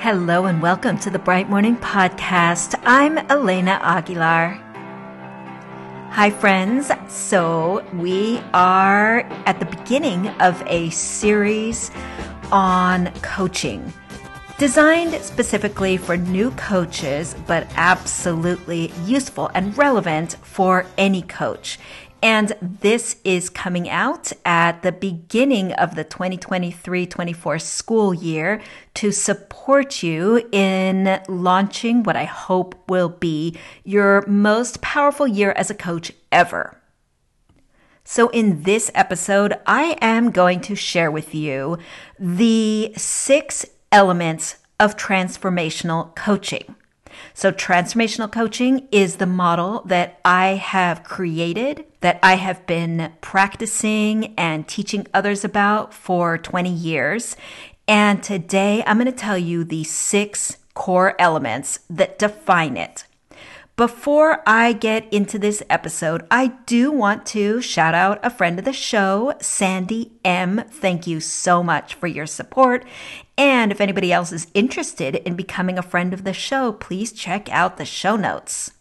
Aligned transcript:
Hello 0.00 0.46
and 0.46 0.62
welcome 0.62 0.98
to 1.00 1.10
the 1.10 1.18
Bright 1.18 1.50
Morning 1.50 1.76
Podcast. 1.76 2.74
I'm 2.86 3.18
Elena 3.18 3.78
Aguilar. 3.82 4.54
Hi, 6.12 6.30
friends. 6.30 6.90
So, 7.08 7.84
we 7.92 8.38
are 8.54 9.20
at 9.44 9.60
the 9.60 9.66
beginning 9.66 10.28
of 10.40 10.62
a 10.66 10.88
series 10.88 11.90
on 12.50 13.12
coaching 13.20 13.92
designed 14.56 15.14
specifically 15.22 15.98
for 15.98 16.16
new 16.16 16.50
coaches, 16.52 17.34
but 17.46 17.66
absolutely 17.76 18.92
useful 19.04 19.50
and 19.54 19.76
relevant 19.76 20.36
for 20.42 20.84
any 20.96 21.22
coach. 21.22 21.78
And 22.22 22.52
this 22.60 23.16
is 23.24 23.48
coming 23.48 23.88
out 23.88 24.32
at 24.44 24.82
the 24.82 24.92
beginning 24.92 25.72
of 25.72 25.94
the 25.94 26.04
2023 26.04 27.06
24 27.06 27.58
school 27.58 28.12
year 28.12 28.60
to 28.94 29.10
support 29.10 30.02
you 30.02 30.46
in 30.52 31.20
launching 31.28 32.02
what 32.02 32.16
I 32.16 32.24
hope 32.24 32.74
will 32.88 33.08
be 33.08 33.56
your 33.84 34.26
most 34.26 34.82
powerful 34.82 35.26
year 35.26 35.52
as 35.52 35.70
a 35.70 35.74
coach 35.74 36.12
ever. 36.30 36.76
So, 38.04 38.28
in 38.30 38.64
this 38.64 38.90
episode, 38.94 39.54
I 39.66 39.96
am 40.00 40.30
going 40.30 40.60
to 40.62 40.74
share 40.74 41.10
with 41.10 41.34
you 41.34 41.78
the 42.18 42.92
six 42.96 43.64
elements 43.92 44.56
of 44.78 44.96
transformational 44.96 46.14
coaching. 46.16 46.74
So, 47.34 47.52
transformational 47.52 48.30
coaching 48.30 48.88
is 48.90 49.16
the 49.16 49.26
model 49.26 49.82
that 49.86 50.20
I 50.24 50.54
have 50.54 51.04
created, 51.04 51.84
that 52.00 52.18
I 52.22 52.34
have 52.34 52.66
been 52.66 53.12
practicing 53.20 54.34
and 54.36 54.66
teaching 54.66 55.06
others 55.12 55.44
about 55.44 55.92
for 55.94 56.38
20 56.38 56.70
years. 56.70 57.36
And 57.88 58.22
today 58.22 58.84
I'm 58.86 58.98
going 58.98 59.06
to 59.06 59.12
tell 59.12 59.38
you 59.38 59.64
the 59.64 59.84
six 59.84 60.58
core 60.74 61.14
elements 61.18 61.80
that 61.90 62.18
define 62.18 62.76
it. 62.76 63.04
Before 63.80 64.42
I 64.46 64.74
get 64.74 65.10
into 65.10 65.38
this 65.38 65.62
episode, 65.70 66.26
I 66.30 66.48
do 66.66 66.92
want 66.92 67.24
to 67.26 67.62
shout 67.62 67.94
out 67.94 68.20
a 68.22 68.28
friend 68.28 68.58
of 68.58 68.66
the 68.66 68.74
show, 68.74 69.32
Sandy 69.40 70.12
M. 70.22 70.62
Thank 70.68 71.06
you 71.06 71.18
so 71.18 71.62
much 71.62 71.94
for 71.94 72.06
your 72.06 72.26
support. 72.26 72.84
And 73.40 73.72
if 73.72 73.80
anybody 73.80 74.12
else 74.12 74.30
is 74.32 74.48
interested 74.52 75.16
in 75.16 75.34
becoming 75.34 75.78
a 75.78 75.82
friend 75.82 76.12
of 76.12 76.24
the 76.24 76.34
show, 76.34 76.72
please 76.72 77.10
check 77.10 77.50
out 77.50 77.78
the 77.78 77.86
show 77.86 78.16
notes. 78.16 78.72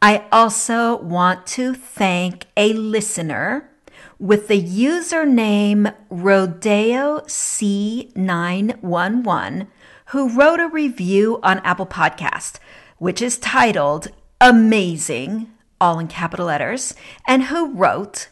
I 0.00 0.24
also 0.32 0.96
want 0.96 1.46
to 1.48 1.74
thank 1.74 2.46
a 2.56 2.72
listener 2.72 3.70
with 4.18 4.48
the 4.48 4.62
username 4.62 5.94
Rodeo 6.08 7.20
C911 7.26 9.66
who 10.06 10.30
wrote 10.30 10.60
a 10.60 10.68
review 10.68 11.38
on 11.42 11.58
Apple 11.58 11.84
Podcast 11.84 12.60
which 12.96 13.20
is 13.20 13.36
titled 13.36 14.08
Amazing, 14.40 15.52
all 15.78 15.98
in 15.98 16.08
capital 16.08 16.46
letters, 16.46 16.94
and 17.26 17.42
who 17.44 17.74
wrote, 17.74 18.30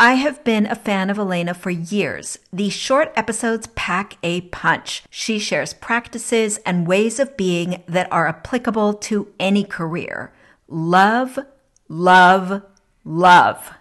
I 0.00 0.14
have 0.14 0.42
been 0.44 0.64
a 0.64 0.74
fan 0.74 1.10
of 1.10 1.18
Elena 1.18 1.52
for 1.52 1.68
years. 1.68 2.38
These 2.50 2.72
short 2.72 3.12
episodes 3.16 3.66
pack 3.74 4.16
a 4.22 4.40
punch. 4.40 5.02
She 5.10 5.38
shares 5.38 5.74
practices 5.74 6.58
and 6.64 6.86
ways 6.86 7.20
of 7.20 7.36
being 7.36 7.82
that 7.86 8.10
are 8.10 8.26
applicable 8.26 8.94
to 8.94 9.28
any 9.38 9.62
career. 9.62 10.32
Love, 10.68 11.38
love, 11.86 12.62
love. 13.04 13.74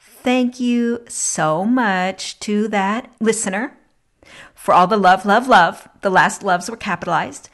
Thank 0.00 0.58
you 0.58 1.04
so 1.06 1.64
much 1.64 2.40
to 2.40 2.66
that 2.66 3.08
listener 3.20 3.78
for 4.52 4.74
all 4.74 4.88
the 4.88 4.96
love, 4.96 5.24
love, 5.24 5.46
love. 5.46 5.88
The 6.00 6.10
last 6.10 6.42
loves 6.42 6.68
were 6.68 6.76
capitalized. 6.76 7.50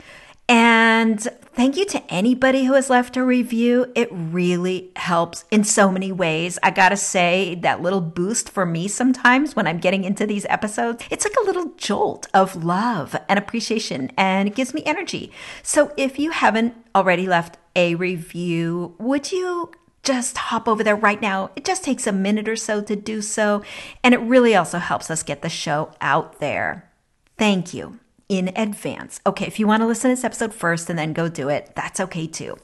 And 0.48 1.20
thank 1.52 1.76
you 1.76 1.84
to 1.84 2.02
anybody 2.10 2.64
who 2.64 2.72
has 2.72 2.88
left 2.88 3.18
a 3.18 3.22
review. 3.22 3.92
It 3.94 4.08
really 4.10 4.90
helps 4.96 5.44
in 5.50 5.62
so 5.62 5.90
many 5.90 6.10
ways. 6.10 6.58
I 6.62 6.70
gotta 6.70 6.96
say, 6.96 7.56
that 7.56 7.82
little 7.82 8.00
boost 8.00 8.48
for 8.48 8.64
me 8.64 8.88
sometimes 8.88 9.54
when 9.54 9.66
I'm 9.66 9.78
getting 9.78 10.04
into 10.04 10.26
these 10.26 10.46
episodes, 10.46 11.04
it's 11.10 11.26
like 11.26 11.36
a 11.42 11.46
little 11.46 11.74
jolt 11.76 12.28
of 12.32 12.64
love 12.64 13.14
and 13.28 13.38
appreciation, 13.38 14.10
and 14.16 14.48
it 14.48 14.54
gives 14.54 14.72
me 14.72 14.82
energy. 14.86 15.30
So 15.62 15.92
if 15.98 16.18
you 16.18 16.30
haven't 16.30 16.74
already 16.94 17.26
left 17.26 17.58
a 17.76 17.94
review, 17.94 18.94
would 18.98 19.30
you 19.30 19.70
just 20.02 20.38
hop 20.38 20.66
over 20.66 20.82
there 20.82 20.96
right 20.96 21.20
now. 21.20 21.50
It 21.54 21.66
just 21.66 21.84
takes 21.84 22.06
a 22.06 22.12
minute 22.12 22.48
or 22.48 22.56
so 22.56 22.80
to 22.80 22.96
do 22.96 23.20
so, 23.20 23.62
and 24.02 24.14
it 24.14 24.18
really 24.18 24.54
also 24.54 24.78
helps 24.78 25.10
us 25.10 25.22
get 25.22 25.42
the 25.42 25.50
show 25.50 25.92
out 26.00 26.40
there. 26.40 26.90
Thank 27.36 27.74
you 27.74 27.98
in 28.28 28.48
advance. 28.56 29.20
Okay, 29.26 29.46
if 29.46 29.58
you 29.58 29.66
want 29.66 29.82
to 29.82 29.86
listen 29.86 30.10
to 30.10 30.16
this 30.16 30.24
episode 30.24 30.52
first 30.52 30.90
and 30.90 30.98
then 30.98 31.12
go 31.12 31.28
do 31.28 31.48
it, 31.48 31.72
that's 31.74 31.98
okay 32.00 32.26
too. 32.26 32.58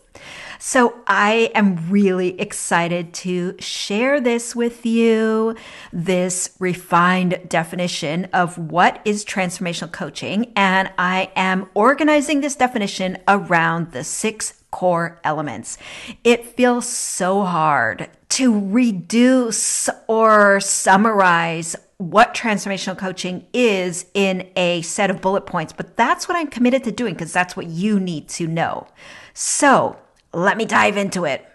So, 0.59 0.95
I 1.07 1.51
am 1.55 1.91
really 1.91 2.41
excited 2.41 3.13
to 3.15 3.57
share 3.59 4.21
this 4.21 4.55
with 4.55 4.87
you 4.87 5.57
this 5.93 6.55
refined 6.61 7.41
definition 7.49 8.27
of 8.33 8.57
what 8.57 9.01
is 9.05 9.25
transformational 9.25 9.91
coaching. 9.91 10.53
And 10.55 10.93
I 10.99 11.33
am 11.35 11.69
organizing 11.75 12.41
this 12.41 12.55
definition 12.55 13.19
around 13.27 13.93
the 13.93 14.05
six 14.05 14.64
core 14.75 15.21
elements. 15.23 15.79
It 16.25 16.45
feels 16.45 16.89
so 16.89 17.45
hard 17.45 18.11
to 18.31 18.69
reduce 18.71 19.89
or 20.09 20.59
summarize 20.59 21.77
what 21.99 22.35
transformational 22.35 22.99
coaching 22.99 23.47
is 23.53 24.07
in 24.15 24.51
a 24.57 24.83
set 24.83 25.11
of 25.11 25.21
bullet 25.21 25.47
points, 25.47 25.73
but 25.73 25.97
that's 25.97 26.27
what 26.27 26.37
I'm 26.37 26.49
committed 26.49 26.83
to 26.85 26.91
doing 26.91 27.15
because 27.15 27.33
that's 27.33 27.57
what 27.57 27.69
you 27.69 28.01
need 28.01 28.29
to 28.31 28.49
know. 28.49 28.89
So 29.33 29.97
let 30.33 30.57
me 30.57 30.65
dive 30.65 30.97
into 30.97 31.25
it. 31.25 31.47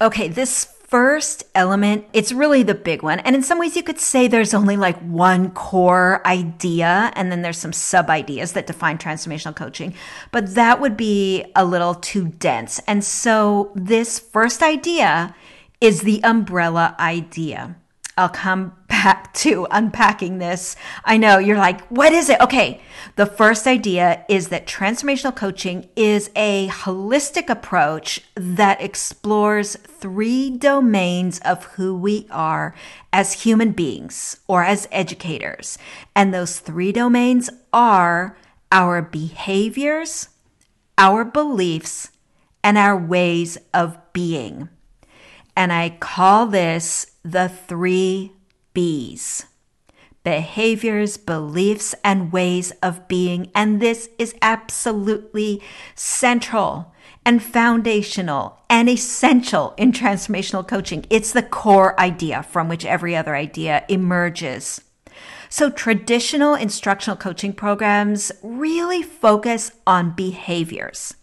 Okay, 0.00 0.28
this 0.28 0.71
first 0.92 1.44
element, 1.54 2.04
it's 2.12 2.32
really 2.32 2.62
the 2.62 2.74
big 2.74 3.02
one. 3.02 3.18
And 3.20 3.34
in 3.34 3.42
some 3.42 3.58
ways, 3.58 3.74
you 3.76 3.82
could 3.82 3.98
say 3.98 4.28
there's 4.28 4.52
only 4.52 4.76
like 4.76 4.98
one 4.98 5.50
core 5.52 6.20
idea, 6.26 7.10
and 7.16 7.32
then 7.32 7.40
there's 7.40 7.56
some 7.56 7.72
sub 7.72 8.10
ideas 8.10 8.52
that 8.52 8.66
define 8.66 8.98
transformational 8.98 9.56
coaching, 9.56 9.94
but 10.32 10.54
that 10.54 10.82
would 10.82 10.94
be 10.94 11.46
a 11.56 11.64
little 11.64 11.94
too 11.94 12.28
dense. 12.38 12.78
And 12.86 13.02
so, 13.02 13.72
this 13.74 14.18
first 14.18 14.62
idea 14.62 15.34
is 15.80 16.02
the 16.02 16.22
umbrella 16.24 16.94
idea. 17.00 17.74
I'll 18.16 18.28
come 18.28 18.74
back 18.88 19.32
to 19.42 19.66
unpacking 19.70 20.38
this. 20.38 20.76
I 21.04 21.16
know 21.16 21.38
you're 21.38 21.56
like, 21.56 21.86
what 21.88 22.12
is 22.12 22.28
it? 22.28 22.40
Okay. 22.40 22.80
The 23.16 23.26
first 23.26 23.66
idea 23.66 24.24
is 24.28 24.48
that 24.48 24.66
transformational 24.66 25.34
coaching 25.34 25.88
is 25.96 26.30
a 26.36 26.68
holistic 26.68 27.48
approach 27.48 28.20
that 28.34 28.80
explores 28.82 29.76
three 29.76 30.50
domains 30.50 31.38
of 31.40 31.64
who 31.64 31.96
we 31.96 32.26
are 32.30 32.74
as 33.12 33.44
human 33.44 33.72
beings 33.72 34.38
or 34.46 34.62
as 34.62 34.88
educators. 34.92 35.78
And 36.14 36.32
those 36.32 36.58
three 36.58 36.92
domains 36.92 37.50
are 37.72 38.36
our 38.70 39.02
behaviors, 39.02 40.28
our 40.96 41.24
beliefs, 41.24 42.10
and 42.64 42.78
our 42.78 42.96
ways 42.96 43.58
of 43.74 43.98
being. 44.12 44.68
And 45.56 45.72
I 45.72 45.90
call 46.00 46.46
this 46.46 47.11
the 47.24 47.48
three 47.48 48.32
B's 48.74 49.46
behaviors, 50.24 51.16
beliefs, 51.16 51.94
and 52.04 52.32
ways 52.32 52.70
of 52.82 53.08
being. 53.08 53.50
And 53.54 53.80
this 53.80 54.08
is 54.18 54.34
absolutely 54.40 55.60
central 55.94 56.94
and 57.24 57.42
foundational 57.42 58.58
and 58.68 58.88
essential 58.88 59.74
in 59.76 59.92
transformational 59.92 60.66
coaching. 60.66 61.04
It's 61.10 61.32
the 61.32 61.42
core 61.42 61.98
idea 61.98 62.42
from 62.42 62.68
which 62.68 62.84
every 62.84 63.16
other 63.16 63.34
idea 63.34 63.84
emerges. 63.88 64.80
So 65.48 65.70
traditional 65.70 66.54
instructional 66.54 67.16
coaching 67.16 67.52
programs 67.52 68.32
really 68.42 69.02
focus 69.02 69.72
on 69.86 70.12
behaviors. 70.12 71.14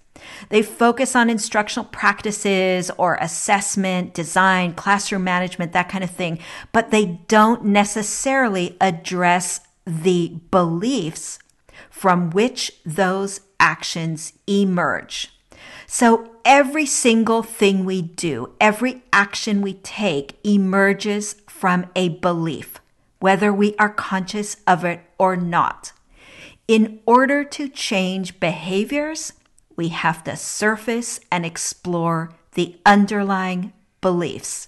They 0.50 0.62
focus 0.62 1.16
on 1.16 1.30
instructional 1.30 1.86
practices 1.86 2.92
or 2.98 3.16
assessment, 3.16 4.14
design, 4.14 4.74
classroom 4.74 5.24
management, 5.24 5.74
that 5.74 5.90
kind 5.90 6.04
of 6.04 6.10
thing, 6.10 6.40
but 6.72 6.92
they 6.92 7.20
don't 7.28 7.66
necessarily 7.66 8.78
address 8.82 9.62
the 9.86 10.40
beliefs 10.52 11.40
from 11.90 12.30
which 12.30 12.72
those 12.86 13.42
actions 13.60 14.34
emerge. 14.48 15.30
So 15.86 16.32
every 16.46 16.86
single 16.86 17.44
thing 17.44 17.84
we 17.84 18.02
do, 18.02 18.54
every 18.62 19.04
action 19.12 19.62
we 19.62 19.74
take 19.74 20.38
emerges 20.46 21.36
from 21.48 21.88
a 21.96 22.10
belief, 22.10 22.80
whether 23.20 23.52
we 23.52 23.76
are 23.78 23.90
conscious 23.90 24.58
of 24.68 24.86
it 24.86 25.02
or 25.18 25.36
not. 25.36 25.92
In 26.68 27.00
order 27.06 27.44
to 27.44 27.68
change 27.68 28.40
behaviors, 28.40 29.34
we 29.80 29.88
have 29.88 30.26
to 30.26 30.36
surface 30.36 31.22
and 31.32 31.46
explore 31.46 32.34
the 32.56 32.78
underlying 32.86 33.72
beliefs. 34.02 34.68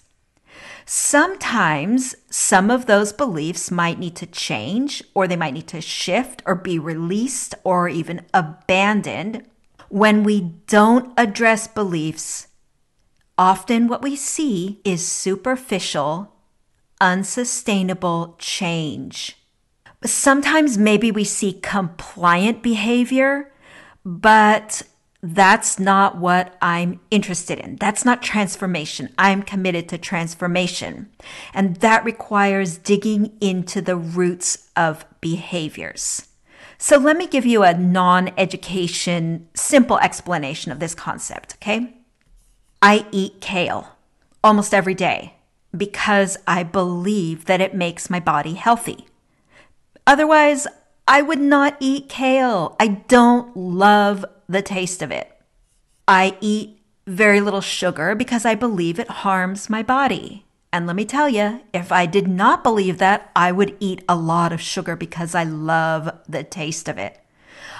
Sometimes 0.85 2.15
some 2.29 2.71
of 2.71 2.85
those 2.85 3.11
beliefs 3.11 3.69
might 3.69 3.99
need 3.99 4.15
to 4.15 4.25
change, 4.25 5.03
or 5.13 5.27
they 5.27 5.35
might 5.35 5.53
need 5.53 5.67
to 5.67 5.81
shift, 5.81 6.41
or 6.45 6.55
be 6.55 6.79
released, 6.79 7.53
or 7.65 7.89
even 7.89 8.25
abandoned. 8.33 9.45
When 9.89 10.23
we 10.23 10.53
don't 10.67 11.11
address 11.17 11.67
beliefs, 11.67 12.47
often 13.37 13.89
what 13.89 14.01
we 14.01 14.15
see 14.15 14.79
is 14.85 15.05
superficial, 15.05 16.33
unsustainable 17.01 18.37
change. 18.39 19.35
Sometimes 20.05 20.77
maybe 20.77 21.11
we 21.11 21.25
see 21.25 21.51
compliant 21.51 22.63
behavior, 22.63 23.51
but 24.05 24.83
that's 25.23 25.79
not 25.79 26.17
what 26.17 26.57
I'm 26.61 26.99
interested 27.11 27.59
in. 27.59 27.75
That's 27.75 28.03
not 28.03 28.23
transformation. 28.23 29.13
I'm 29.17 29.43
committed 29.43 29.87
to 29.89 29.97
transformation. 29.97 31.09
And 31.53 31.75
that 31.77 32.03
requires 32.03 32.77
digging 32.77 33.37
into 33.39 33.81
the 33.81 33.95
roots 33.95 34.69
of 34.75 35.05
behaviors. 35.21 36.27
So 36.79 36.97
let 36.97 37.17
me 37.17 37.27
give 37.27 37.45
you 37.45 37.61
a 37.61 37.77
non 37.77 38.31
education, 38.37 39.47
simple 39.53 39.99
explanation 39.99 40.71
of 40.71 40.79
this 40.79 40.95
concept, 40.95 41.53
okay? 41.61 41.93
I 42.81 43.05
eat 43.11 43.41
kale 43.41 43.89
almost 44.43 44.73
every 44.73 44.95
day 44.95 45.35
because 45.77 46.37
I 46.47 46.63
believe 46.63 47.45
that 47.45 47.61
it 47.61 47.75
makes 47.75 48.09
my 48.09 48.19
body 48.19 48.53
healthy. 48.53 49.05
Otherwise, 50.07 50.65
I 51.07 51.21
would 51.21 51.39
not 51.39 51.77
eat 51.79 52.09
kale. 52.09 52.75
I 52.79 52.87
don't 52.87 53.55
love 53.55 54.25
the 54.51 54.61
taste 54.61 55.01
of 55.01 55.11
it. 55.11 55.37
I 56.07 56.37
eat 56.41 56.79
very 57.07 57.41
little 57.41 57.61
sugar 57.61 58.15
because 58.15 58.45
I 58.45 58.55
believe 58.55 58.99
it 58.99 59.09
harms 59.09 59.69
my 59.69 59.81
body. 59.83 60.45
And 60.73 60.87
let 60.87 60.95
me 60.95 61.05
tell 61.05 61.27
you, 61.27 61.61
if 61.73 61.91
I 61.91 62.05
did 62.05 62.27
not 62.27 62.63
believe 62.63 62.97
that, 62.99 63.29
I 63.35 63.51
would 63.51 63.75
eat 63.79 64.03
a 64.07 64.15
lot 64.15 64.53
of 64.53 64.61
sugar 64.61 64.95
because 64.95 65.35
I 65.35 65.43
love 65.43 66.09
the 66.29 66.43
taste 66.43 66.87
of 66.87 66.97
it. 66.97 67.19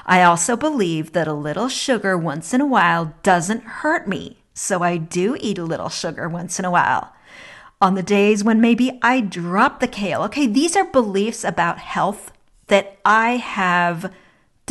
I 0.05 0.23
also 0.23 0.57
believe 0.57 1.13
that 1.13 1.27
a 1.27 1.33
little 1.33 1.69
sugar 1.69 2.17
once 2.17 2.53
in 2.53 2.59
a 2.59 2.65
while 2.65 3.13
doesn't 3.23 3.63
hurt 3.63 4.07
me. 4.07 4.39
So 4.53 4.81
I 4.83 4.97
do 4.97 5.37
eat 5.39 5.57
a 5.57 5.63
little 5.63 5.89
sugar 5.89 6.27
once 6.27 6.59
in 6.59 6.65
a 6.65 6.71
while. 6.71 7.13
On 7.79 7.95
the 7.95 8.03
days 8.03 8.43
when 8.43 8.59
maybe 8.59 8.99
I 9.01 9.21
drop 9.21 9.79
the 9.79 9.87
kale. 9.87 10.23
Okay, 10.23 10.45
these 10.45 10.75
are 10.75 10.85
beliefs 10.85 11.43
about 11.43 11.79
health 11.79 12.31
that 12.67 12.97
I 13.05 13.37
have 13.37 14.13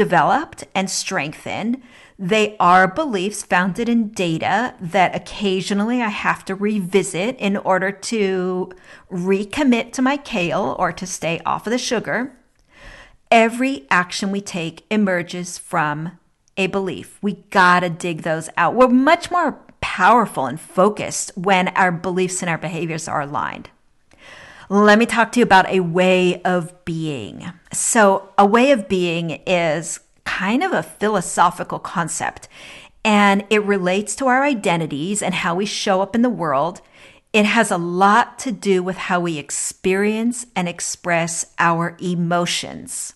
developed 0.00 0.64
and 0.74 0.88
strengthened. 0.88 1.82
They 2.18 2.56
are 2.58 2.88
beliefs 2.88 3.42
founded 3.42 3.86
in 3.86 4.12
data 4.12 4.74
that 4.80 5.14
occasionally 5.14 6.00
I 6.00 6.08
have 6.08 6.42
to 6.46 6.54
revisit 6.54 7.36
in 7.36 7.58
order 7.58 7.92
to 7.92 8.72
recommit 9.12 9.92
to 9.92 10.00
my 10.00 10.16
kale 10.16 10.74
or 10.78 10.90
to 10.90 11.06
stay 11.06 11.38
off 11.44 11.66
of 11.66 11.70
the 11.70 11.76
sugar. 11.76 12.34
Every 13.30 13.86
action 13.90 14.32
we 14.32 14.40
take 14.40 14.86
emerges 14.90 15.58
from 15.58 16.18
a 16.56 16.66
belief. 16.68 17.18
We 17.20 17.44
gotta 17.50 17.90
dig 17.90 18.22
those 18.22 18.48
out. 18.56 18.74
We're 18.74 18.88
much 18.88 19.30
more 19.30 19.60
powerful 19.82 20.46
and 20.46 20.58
focused 20.58 21.30
when 21.36 21.68
our 21.68 21.92
beliefs 21.92 22.40
and 22.40 22.48
our 22.48 22.56
behaviors 22.56 23.06
are 23.06 23.20
aligned 23.20 23.68
let 24.70 25.00
me 25.00 25.06
talk 25.06 25.32
to 25.32 25.40
you 25.40 25.44
about 25.44 25.68
a 25.68 25.80
way 25.80 26.40
of 26.42 26.84
being. 26.84 27.44
So, 27.72 28.28
a 28.38 28.46
way 28.46 28.70
of 28.70 28.88
being 28.88 29.42
is 29.44 29.98
kind 30.24 30.62
of 30.62 30.72
a 30.72 30.84
philosophical 30.84 31.80
concept, 31.80 32.48
and 33.04 33.44
it 33.50 33.64
relates 33.64 34.14
to 34.16 34.28
our 34.28 34.44
identities 34.44 35.24
and 35.24 35.34
how 35.34 35.56
we 35.56 35.66
show 35.66 36.00
up 36.02 36.14
in 36.14 36.22
the 36.22 36.30
world. 36.30 36.82
It 37.32 37.46
has 37.46 37.72
a 37.72 37.76
lot 37.76 38.38
to 38.40 38.52
do 38.52 38.80
with 38.80 38.96
how 38.96 39.18
we 39.18 39.38
experience 39.38 40.46
and 40.54 40.68
express 40.68 41.52
our 41.58 41.96
emotions. 42.00 43.14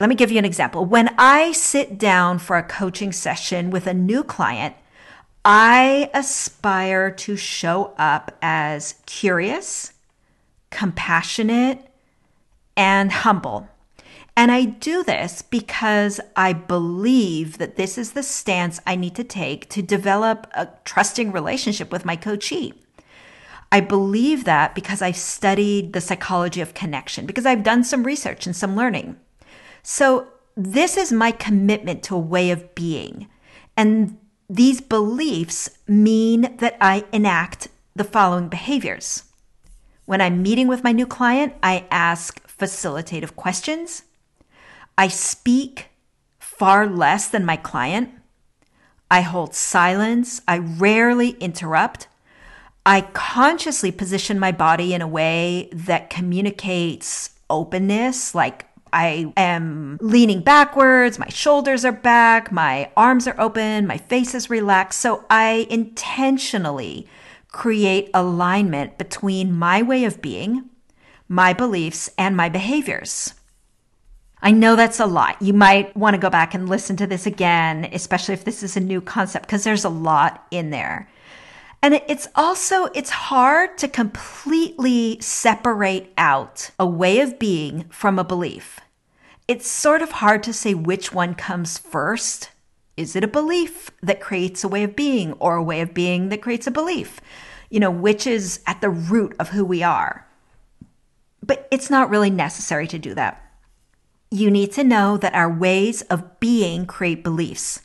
Let 0.00 0.08
me 0.08 0.14
give 0.14 0.32
you 0.32 0.38
an 0.38 0.46
example. 0.46 0.86
When 0.86 1.14
I 1.18 1.52
sit 1.52 1.98
down 1.98 2.38
for 2.38 2.56
a 2.56 2.62
coaching 2.62 3.12
session 3.12 3.70
with 3.70 3.86
a 3.86 3.92
new 3.92 4.24
client, 4.24 4.74
I 5.44 6.10
aspire 6.14 7.10
to 7.10 7.36
show 7.36 7.92
up 7.98 8.36
as 8.40 8.94
curious, 9.04 9.91
compassionate, 10.72 11.86
and 12.76 13.12
humble. 13.12 13.68
And 14.36 14.50
I 14.50 14.64
do 14.64 15.04
this 15.04 15.42
because 15.42 16.20
I 16.36 16.54
believe 16.54 17.58
that 17.58 17.76
this 17.76 17.98
is 17.98 18.12
the 18.12 18.22
stance 18.22 18.80
I 18.86 18.96
need 18.96 19.14
to 19.16 19.24
take 19.24 19.68
to 19.70 19.82
develop 19.82 20.46
a 20.54 20.68
trusting 20.84 21.32
relationship 21.32 21.92
with 21.92 22.04
my 22.04 22.16
coachee. 22.16 22.72
I 23.70 23.80
believe 23.80 24.44
that 24.44 24.74
because 24.74 25.02
I've 25.02 25.16
studied 25.16 25.92
the 25.92 26.00
psychology 26.00 26.60
of 26.60 26.74
connection, 26.74 27.26
because 27.26 27.46
I've 27.46 27.62
done 27.62 27.84
some 27.84 28.04
research 28.04 28.46
and 28.46 28.56
some 28.56 28.76
learning. 28.76 29.16
So, 29.82 30.28
this 30.54 30.98
is 30.98 31.10
my 31.10 31.30
commitment 31.30 32.02
to 32.04 32.14
a 32.14 32.18
way 32.18 32.50
of 32.50 32.74
being. 32.74 33.28
And 33.74 34.18
these 34.50 34.82
beliefs 34.82 35.70
mean 35.88 36.56
that 36.58 36.76
I 36.78 37.04
enact 37.10 37.68
the 37.96 38.04
following 38.04 38.48
behaviors. 38.48 39.24
When 40.12 40.20
I'm 40.20 40.42
meeting 40.42 40.68
with 40.68 40.84
my 40.84 40.92
new 40.92 41.06
client, 41.06 41.54
I 41.62 41.86
ask 41.90 42.46
facilitative 42.46 43.34
questions. 43.34 44.02
I 44.98 45.08
speak 45.08 45.88
far 46.38 46.86
less 46.86 47.28
than 47.28 47.46
my 47.46 47.56
client. 47.56 48.10
I 49.10 49.22
hold 49.22 49.54
silence. 49.54 50.42
I 50.46 50.58
rarely 50.58 51.30
interrupt. 51.40 52.08
I 52.84 53.00
consciously 53.14 53.90
position 53.90 54.38
my 54.38 54.52
body 54.52 54.92
in 54.92 55.00
a 55.00 55.08
way 55.08 55.70
that 55.72 56.10
communicates 56.10 57.30
openness, 57.48 58.34
like 58.34 58.66
I 58.92 59.32
am 59.38 59.96
leaning 60.02 60.42
backwards, 60.42 61.18
my 61.18 61.30
shoulders 61.30 61.86
are 61.86 61.90
back, 61.90 62.52
my 62.52 62.90
arms 62.98 63.26
are 63.26 63.40
open, 63.40 63.86
my 63.86 63.96
face 63.96 64.34
is 64.34 64.50
relaxed. 64.50 65.00
So 65.00 65.24
I 65.30 65.66
intentionally 65.70 67.08
create 67.52 68.10
alignment 68.14 68.98
between 68.98 69.52
my 69.52 69.82
way 69.82 70.04
of 70.04 70.22
being, 70.22 70.68
my 71.28 71.52
beliefs, 71.52 72.10
and 72.18 72.36
my 72.36 72.48
behaviors. 72.48 73.34
I 74.40 74.50
know 74.50 74.74
that's 74.74 74.98
a 74.98 75.06
lot. 75.06 75.40
You 75.40 75.52
might 75.52 75.96
want 75.96 76.14
to 76.14 76.20
go 76.20 76.28
back 76.28 76.52
and 76.52 76.68
listen 76.68 76.96
to 76.96 77.06
this 77.06 77.26
again, 77.26 77.88
especially 77.92 78.34
if 78.34 78.44
this 78.44 78.62
is 78.62 78.76
a 78.76 78.80
new 78.80 79.00
concept, 79.00 79.46
because 79.46 79.62
there's 79.62 79.84
a 79.84 79.88
lot 79.88 80.44
in 80.50 80.70
there. 80.70 81.08
And 81.80 81.94
it's 82.08 82.28
also, 82.34 82.86
it's 82.86 83.10
hard 83.10 83.76
to 83.78 83.88
completely 83.88 85.20
separate 85.20 86.12
out 86.16 86.70
a 86.78 86.86
way 86.86 87.20
of 87.20 87.38
being 87.38 87.84
from 87.88 88.18
a 88.18 88.24
belief. 88.24 88.80
It's 89.46 89.68
sort 89.68 90.02
of 90.02 90.12
hard 90.12 90.42
to 90.44 90.52
say 90.52 90.74
which 90.74 91.12
one 91.12 91.34
comes 91.34 91.78
first. 91.78 92.50
Is 93.02 93.16
it 93.16 93.24
a 93.24 93.28
belief 93.28 93.90
that 94.00 94.20
creates 94.20 94.62
a 94.62 94.68
way 94.68 94.84
of 94.84 94.94
being 94.94 95.32
or 95.34 95.56
a 95.56 95.62
way 95.62 95.80
of 95.80 95.92
being 95.92 96.28
that 96.28 96.40
creates 96.40 96.68
a 96.68 96.70
belief? 96.70 97.20
You 97.68 97.80
know, 97.80 97.90
which 97.90 98.28
is 98.28 98.60
at 98.64 98.80
the 98.80 98.90
root 98.90 99.34
of 99.40 99.48
who 99.48 99.64
we 99.64 99.82
are. 99.82 100.26
But 101.44 101.66
it's 101.72 101.90
not 101.90 102.10
really 102.10 102.30
necessary 102.30 102.86
to 102.86 102.98
do 103.00 103.14
that. 103.14 103.42
You 104.30 104.52
need 104.52 104.70
to 104.72 104.84
know 104.84 105.16
that 105.16 105.34
our 105.34 105.52
ways 105.52 106.02
of 106.02 106.38
being 106.38 106.86
create 106.86 107.24
beliefs. 107.24 107.80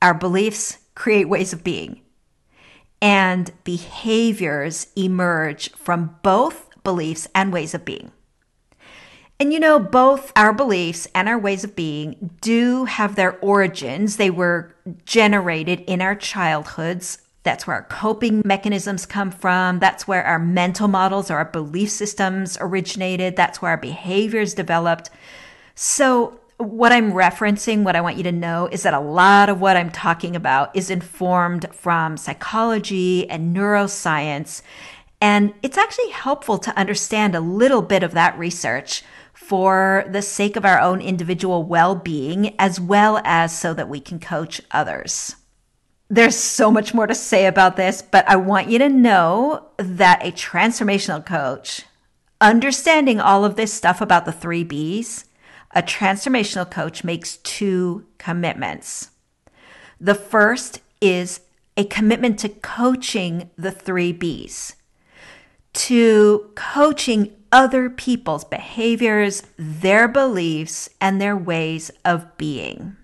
Our 0.00 0.14
beliefs 0.14 0.78
create 0.94 1.28
ways 1.28 1.52
of 1.52 1.64
being. 1.64 2.00
And 3.02 3.52
behaviors 3.64 4.86
emerge 4.96 5.72
from 5.72 6.16
both 6.22 6.68
beliefs 6.84 7.26
and 7.34 7.52
ways 7.52 7.74
of 7.74 7.84
being. 7.84 8.12
And 9.40 9.52
you 9.52 9.60
know, 9.60 9.78
both 9.78 10.32
our 10.34 10.52
beliefs 10.52 11.06
and 11.14 11.28
our 11.28 11.38
ways 11.38 11.62
of 11.62 11.76
being 11.76 12.30
do 12.40 12.86
have 12.86 13.14
their 13.14 13.38
origins. 13.38 14.16
They 14.16 14.30
were 14.30 14.74
generated 15.04 15.80
in 15.86 16.00
our 16.00 16.16
childhoods. 16.16 17.18
That's 17.44 17.64
where 17.64 17.76
our 17.76 17.84
coping 17.84 18.42
mechanisms 18.44 19.06
come 19.06 19.30
from. 19.30 19.78
That's 19.78 20.08
where 20.08 20.24
our 20.24 20.40
mental 20.40 20.88
models 20.88 21.30
or 21.30 21.36
our 21.36 21.44
belief 21.44 21.88
systems 21.88 22.58
originated. 22.60 23.36
That's 23.36 23.62
where 23.62 23.70
our 23.70 23.76
behaviors 23.76 24.54
developed. 24.54 25.10
So, 25.76 26.40
what 26.56 26.90
I'm 26.90 27.12
referencing, 27.12 27.84
what 27.84 27.94
I 27.94 28.00
want 28.00 28.16
you 28.16 28.24
to 28.24 28.32
know 28.32 28.68
is 28.72 28.82
that 28.82 28.92
a 28.92 28.98
lot 28.98 29.48
of 29.48 29.60
what 29.60 29.76
I'm 29.76 29.92
talking 29.92 30.34
about 30.34 30.74
is 30.74 30.90
informed 30.90 31.66
from 31.72 32.16
psychology 32.16 33.30
and 33.30 33.54
neuroscience. 33.56 34.62
And 35.20 35.54
it's 35.62 35.78
actually 35.78 36.10
helpful 36.10 36.58
to 36.58 36.76
understand 36.76 37.36
a 37.36 37.40
little 37.40 37.82
bit 37.82 38.02
of 38.02 38.10
that 38.12 38.36
research 38.36 39.04
for 39.38 40.04
the 40.10 40.20
sake 40.20 40.56
of 40.56 40.64
our 40.66 40.78
own 40.78 41.00
individual 41.00 41.62
well 41.62 41.94
being, 41.94 42.54
as 42.58 42.78
well 42.78 43.22
as 43.24 43.56
so 43.56 43.72
that 43.72 43.88
we 43.88 43.98
can 43.98 44.18
coach 44.18 44.60
others. 44.72 45.36
There's 46.10 46.36
so 46.36 46.70
much 46.70 46.92
more 46.92 47.06
to 47.06 47.14
say 47.14 47.46
about 47.46 47.76
this, 47.76 48.02
but 48.02 48.28
I 48.28 48.36
want 48.36 48.68
you 48.68 48.78
to 48.78 48.88
know 48.88 49.68
that 49.78 50.26
a 50.26 50.32
transformational 50.32 51.24
coach, 51.24 51.84
understanding 52.40 53.20
all 53.20 53.44
of 53.44 53.56
this 53.56 53.72
stuff 53.72 54.00
about 54.00 54.26
the 54.26 54.32
three 54.32 54.64
B's, 54.64 55.24
a 55.74 55.82
transformational 55.82 56.70
coach 56.70 57.04
makes 57.04 57.38
two 57.38 58.06
commitments. 58.18 59.10
The 60.00 60.14
first 60.14 60.80
is 61.00 61.40
a 61.76 61.84
commitment 61.84 62.38
to 62.40 62.48
coaching 62.50 63.50
the 63.56 63.70
three 63.70 64.12
B's 64.12 64.74
to 65.78 66.50
coaching 66.56 67.32
other 67.52 67.88
people's 67.88 68.44
behaviors, 68.44 69.44
their 69.56 70.08
beliefs, 70.08 70.90
and 71.00 71.20
their 71.20 71.36
ways 71.36 71.92
of 72.04 72.36
being. 72.36 72.96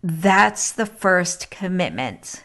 That's 0.00 0.70
the 0.70 0.86
first 0.86 1.50
commitment. 1.50 2.44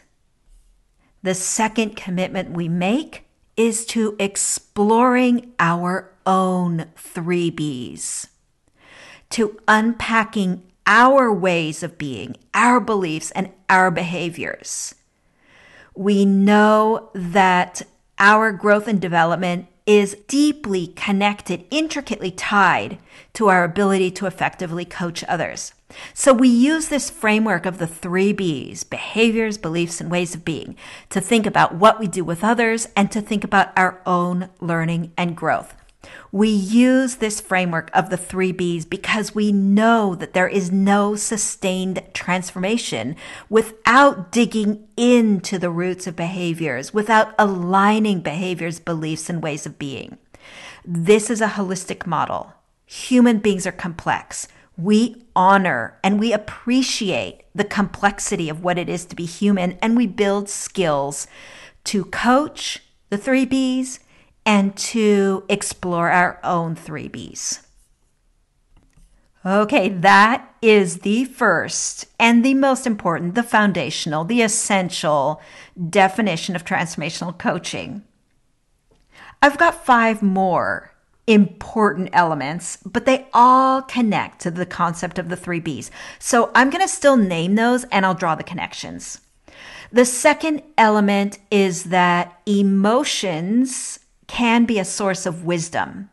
The 1.22 1.34
second 1.34 1.94
commitment 1.94 2.50
we 2.50 2.68
make 2.68 3.28
is 3.56 3.86
to 3.86 4.16
exploring 4.18 5.54
our 5.60 6.12
own 6.26 6.86
three 6.96 7.48
B's, 7.48 8.26
to 9.30 9.56
unpacking 9.68 10.64
our 10.84 11.32
ways 11.32 11.84
of 11.84 11.96
being, 11.96 12.36
our 12.52 12.80
beliefs, 12.80 13.30
and 13.30 13.52
our 13.70 13.92
behaviors. 13.92 14.96
We 15.94 16.24
know 16.24 17.10
that 17.14 17.82
our 18.18 18.52
growth 18.52 18.88
and 18.88 19.00
development 19.00 19.66
is 19.86 20.16
deeply 20.26 20.88
connected, 20.88 21.64
intricately 21.70 22.30
tied 22.30 22.98
to 23.34 23.48
our 23.48 23.62
ability 23.62 24.10
to 24.10 24.26
effectively 24.26 24.84
coach 24.84 25.22
others. 25.24 25.72
So 26.12 26.32
we 26.32 26.48
use 26.48 26.88
this 26.88 27.08
framework 27.08 27.64
of 27.64 27.78
the 27.78 27.86
three 27.86 28.32
B's, 28.32 28.82
behaviors, 28.82 29.58
beliefs, 29.58 30.00
and 30.00 30.10
ways 30.10 30.34
of 30.34 30.44
being, 30.44 30.74
to 31.10 31.20
think 31.20 31.46
about 31.46 31.76
what 31.76 32.00
we 32.00 32.08
do 32.08 32.24
with 32.24 32.42
others 32.42 32.88
and 32.96 33.12
to 33.12 33.20
think 33.20 33.44
about 33.44 33.72
our 33.76 34.02
own 34.04 34.48
learning 34.60 35.12
and 35.16 35.36
growth. 35.36 35.74
We 36.32 36.48
use 36.48 37.16
this 37.16 37.40
framework 37.40 37.90
of 37.94 38.10
the 38.10 38.16
three 38.16 38.52
B's 38.52 38.84
because 38.84 39.34
we 39.34 39.52
know 39.52 40.14
that 40.14 40.32
there 40.32 40.48
is 40.48 40.70
no 40.70 41.16
sustained 41.16 42.02
transformation 42.12 43.16
without 43.48 44.32
digging 44.32 44.86
into 44.96 45.58
the 45.58 45.70
roots 45.70 46.06
of 46.06 46.16
behaviors, 46.16 46.92
without 46.92 47.34
aligning 47.38 48.20
behaviors, 48.20 48.80
beliefs, 48.80 49.30
and 49.30 49.42
ways 49.42 49.66
of 49.66 49.78
being. 49.78 50.18
This 50.84 51.30
is 51.30 51.40
a 51.40 51.48
holistic 51.48 52.06
model. 52.06 52.52
Human 52.86 53.38
beings 53.38 53.66
are 53.66 53.72
complex. 53.72 54.46
We 54.76 55.24
honor 55.34 55.98
and 56.04 56.20
we 56.20 56.32
appreciate 56.32 57.42
the 57.54 57.64
complexity 57.64 58.48
of 58.48 58.62
what 58.62 58.78
it 58.78 58.88
is 58.88 59.04
to 59.06 59.16
be 59.16 59.24
human, 59.24 59.72
and 59.82 59.96
we 59.96 60.06
build 60.06 60.48
skills 60.48 61.26
to 61.84 62.04
coach 62.04 62.82
the 63.08 63.18
three 63.18 63.46
B's 63.46 64.00
and 64.46 64.76
to 64.76 65.44
explore 65.48 66.08
our 66.08 66.38
own 66.44 66.76
three 66.76 67.08
B's. 67.08 67.66
Okay, 69.44 69.88
that 69.88 70.54
is 70.62 71.00
the 71.00 71.24
first 71.24 72.06
and 72.18 72.44
the 72.44 72.54
most 72.54 72.86
important, 72.86 73.34
the 73.34 73.42
foundational, 73.42 74.24
the 74.24 74.42
essential 74.42 75.40
definition 75.90 76.56
of 76.56 76.64
transformational 76.64 77.36
coaching. 77.36 78.02
I've 79.42 79.58
got 79.58 79.84
five 79.84 80.22
more 80.22 80.92
important 81.26 82.10
elements, 82.12 82.78
but 82.84 83.04
they 83.04 83.28
all 83.32 83.82
connect 83.82 84.40
to 84.40 84.50
the 84.50 84.66
concept 84.66 85.18
of 85.18 85.28
the 85.28 85.36
three 85.36 85.60
B's. 85.60 85.90
So 86.18 86.50
I'm 86.54 86.70
going 86.70 86.82
to 86.82 86.88
still 86.88 87.16
name 87.16 87.54
those 87.56 87.84
and 87.84 88.06
I'll 88.06 88.14
draw 88.14 88.34
the 88.34 88.44
connections. 88.44 89.20
The 89.92 90.04
second 90.04 90.62
element 90.76 91.38
is 91.50 91.84
that 91.84 92.40
emotions 92.46 94.00
can 94.26 94.64
be 94.64 94.78
a 94.78 94.84
source 94.84 95.26
of 95.26 95.44
wisdom. 95.44 96.10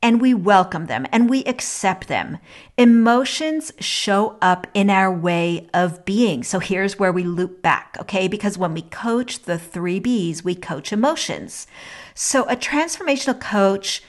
And 0.00 0.20
we 0.20 0.32
welcome 0.32 0.86
them 0.86 1.06
and 1.10 1.28
we 1.28 1.42
accept 1.44 2.06
them. 2.06 2.38
Emotions 2.76 3.72
show 3.80 4.38
up 4.40 4.68
in 4.72 4.90
our 4.90 5.12
way 5.12 5.68
of 5.74 6.04
being. 6.04 6.44
So 6.44 6.60
here's 6.60 7.00
where 7.00 7.12
we 7.12 7.24
loop 7.24 7.62
back, 7.62 7.96
okay? 8.00 8.28
Because 8.28 8.56
when 8.56 8.74
we 8.74 8.82
coach 8.82 9.40
the 9.40 9.58
three 9.58 9.98
B's, 9.98 10.44
we 10.44 10.54
coach 10.54 10.92
emotions. 10.92 11.66
So 12.14 12.44
a 12.44 12.54
transformational 12.54 13.40
coach 13.40 14.02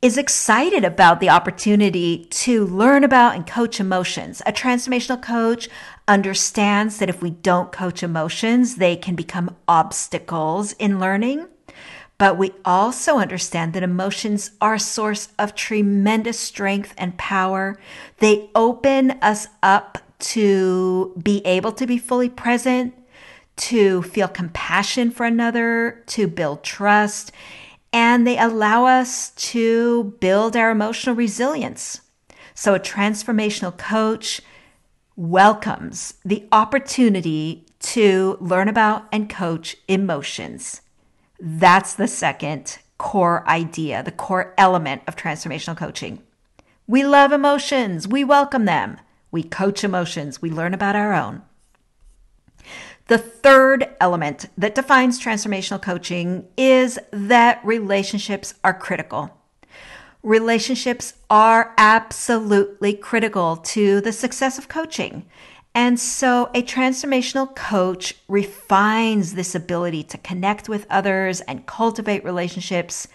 is 0.00 0.16
excited 0.16 0.84
about 0.84 1.20
the 1.20 1.28
opportunity 1.28 2.24
to 2.30 2.64
learn 2.66 3.04
about 3.04 3.34
and 3.34 3.46
coach 3.46 3.80
emotions. 3.80 4.40
A 4.46 4.52
transformational 4.52 5.20
coach 5.20 5.68
understands 6.08 6.98
that 6.98 7.10
if 7.10 7.20
we 7.20 7.30
don't 7.30 7.70
coach 7.70 8.02
emotions, 8.02 8.76
they 8.76 8.96
can 8.96 9.14
become 9.14 9.56
obstacles 9.68 10.72
in 10.74 11.00
learning. 11.00 11.48
But 12.20 12.36
we 12.36 12.52
also 12.66 13.16
understand 13.16 13.72
that 13.72 13.82
emotions 13.82 14.50
are 14.60 14.74
a 14.74 14.78
source 14.78 15.30
of 15.38 15.54
tremendous 15.54 16.38
strength 16.38 16.92
and 16.98 17.16
power. 17.16 17.78
They 18.18 18.50
open 18.54 19.12
us 19.22 19.48
up 19.62 19.96
to 20.34 21.18
be 21.22 21.40
able 21.46 21.72
to 21.72 21.86
be 21.86 21.96
fully 21.96 22.28
present, 22.28 22.92
to 23.56 24.02
feel 24.02 24.28
compassion 24.28 25.10
for 25.10 25.24
another, 25.24 26.04
to 26.08 26.28
build 26.28 26.62
trust, 26.62 27.32
and 27.90 28.26
they 28.26 28.36
allow 28.36 28.84
us 28.84 29.30
to 29.52 30.14
build 30.20 30.58
our 30.58 30.70
emotional 30.70 31.16
resilience. 31.16 32.02
So, 32.54 32.74
a 32.74 32.80
transformational 32.80 33.78
coach 33.78 34.42
welcomes 35.16 36.12
the 36.22 36.46
opportunity 36.52 37.64
to 37.78 38.36
learn 38.42 38.68
about 38.68 39.06
and 39.10 39.30
coach 39.30 39.78
emotions. 39.88 40.82
That's 41.40 41.94
the 41.94 42.06
second 42.06 42.78
core 42.98 43.48
idea, 43.48 44.02
the 44.02 44.12
core 44.12 44.54
element 44.58 45.02
of 45.06 45.16
transformational 45.16 45.76
coaching. 45.76 46.22
We 46.86 47.04
love 47.04 47.32
emotions. 47.32 48.06
We 48.06 48.24
welcome 48.24 48.66
them. 48.66 48.98
We 49.30 49.42
coach 49.42 49.82
emotions. 49.82 50.42
We 50.42 50.50
learn 50.50 50.74
about 50.74 50.96
our 50.96 51.14
own. 51.14 51.42
The 53.06 53.16
third 53.18 53.88
element 54.00 54.50
that 54.58 54.74
defines 54.74 55.20
transformational 55.20 55.80
coaching 55.80 56.46
is 56.56 56.98
that 57.10 57.64
relationships 57.64 58.54
are 58.62 58.74
critical. 58.74 59.30
Relationships 60.22 61.14
are 61.30 61.74
absolutely 61.78 62.92
critical 62.92 63.56
to 63.56 64.00
the 64.02 64.12
success 64.12 64.58
of 64.58 64.68
coaching. 64.68 65.24
And 65.74 66.00
so 66.00 66.50
a 66.52 66.62
transformational 66.62 67.54
coach 67.54 68.14
refines 68.28 69.34
this 69.34 69.54
ability 69.54 70.02
to 70.04 70.18
connect 70.18 70.68
with 70.68 70.86
others 70.90 71.40
and 71.42 71.66
cultivate 71.66 72.24
relationships. 72.24 73.06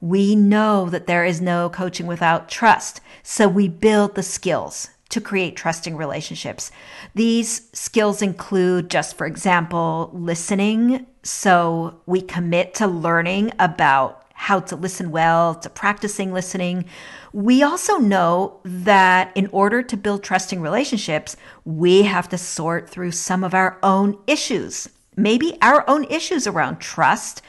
We 0.00 0.36
know 0.36 0.90
that 0.90 1.06
there 1.06 1.24
is 1.24 1.40
no 1.40 1.70
coaching 1.70 2.06
without 2.06 2.48
trust. 2.48 3.00
So 3.22 3.48
we 3.48 3.68
build 3.68 4.14
the 4.14 4.22
skills 4.22 4.88
to 5.08 5.20
create 5.20 5.56
trusting 5.56 5.96
relationships. 5.96 6.70
These 7.14 7.68
skills 7.72 8.22
include, 8.22 8.90
just 8.90 9.16
for 9.16 9.26
example, 9.26 10.10
listening. 10.12 11.06
So 11.22 12.00
we 12.06 12.20
commit 12.20 12.74
to 12.74 12.86
learning 12.86 13.52
about 13.58 14.24
how 14.34 14.58
to 14.58 14.74
listen 14.74 15.10
well, 15.10 15.54
to 15.54 15.70
practicing 15.70 16.32
listening. 16.32 16.86
We 17.32 17.62
also 17.62 17.96
know 17.96 18.60
that 18.64 19.32
in 19.34 19.48
order 19.52 19.82
to 19.82 19.96
build 19.96 20.22
trusting 20.22 20.60
relationships, 20.60 21.36
we 21.64 22.02
have 22.02 22.28
to 22.28 22.38
sort 22.38 22.90
through 22.90 23.12
some 23.12 23.42
of 23.42 23.54
our 23.54 23.78
own 23.82 24.18
issues, 24.26 24.88
maybe 25.16 25.56
our 25.62 25.88
own 25.88 26.04
issues 26.04 26.46
around 26.46 26.78
trust 26.78 27.40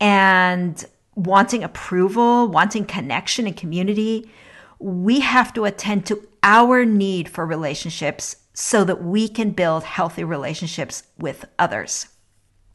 and 0.00 0.84
wanting 1.16 1.64
approval, 1.64 2.48
wanting 2.48 2.84
connection 2.84 3.46
and 3.46 3.56
community. 3.56 4.30
We 4.78 5.20
have 5.20 5.52
to 5.54 5.64
attend 5.64 6.06
to 6.06 6.26
our 6.42 6.84
need 6.84 7.28
for 7.28 7.44
relationships 7.44 8.36
so 8.52 8.84
that 8.84 9.02
we 9.02 9.28
can 9.28 9.50
build 9.50 9.82
healthy 9.82 10.22
relationships 10.22 11.02
with 11.18 11.44
others. 11.58 12.06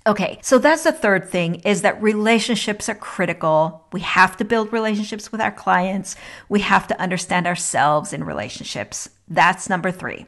Okay, 0.10 0.40
so 0.42 0.58
that's 0.58 0.86
the 0.86 0.92
third 0.92 1.30
thing 1.30 1.62
is 1.66 1.84
that 1.84 2.02
relationships 2.02 2.90
are 2.90 2.96
critical. 2.96 3.86
We 3.94 4.00
have 4.00 4.36
to 4.38 4.44
build 4.44 4.74
relationships 4.74 5.32
with 5.32 5.40
our 5.40 5.52
clients. 5.52 6.16
We 6.50 6.62
have 6.62 6.88
to 6.88 7.00
understand 7.00 7.46
ourselves 7.46 8.12
in 8.12 8.24
relationships. 8.24 9.08
That's 9.28 9.70
number 9.70 9.92
three. 9.92 10.26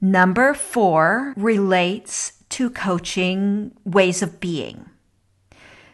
Number 0.00 0.54
four 0.54 1.34
relates 1.36 2.34
to 2.50 2.70
coaching 2.70 3.72
ways 3.84 4.22
of 4.22 4.38
being. 4.38 4.88